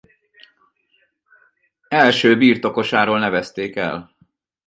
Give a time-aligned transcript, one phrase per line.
[1.87, 4.15] Első birtokosáról nevezték el.